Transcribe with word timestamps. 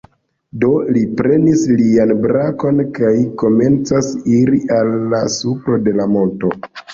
Do 0.61 0.69
li 0.95 1.01
prenis 1.19 1.65
lian 1.81 2.13
brakon 2.23 2.79
kaj 2.95 3.11
komencas 3.43 4.09
iri 4.39 4.63
al 4.79 4.91
la 5.13 5.21
supro 5.37 5.79
de 5.91 5.95
la 6.01 6.09
monto. 6.17 6.53